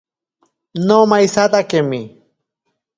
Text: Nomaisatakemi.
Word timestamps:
Nomaisatakemi. 0.87 2.01